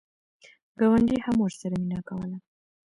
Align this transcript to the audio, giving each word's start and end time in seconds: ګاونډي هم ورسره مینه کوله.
ګاونډي 0.79 1.17
هم 1.25 1.37
ورسره 1.41 1.75
مینه 1.81 1.99
کوله. 2.07 2.37